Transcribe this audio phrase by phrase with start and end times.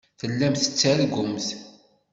[0.19, 1.47] Tellamt tettargumt.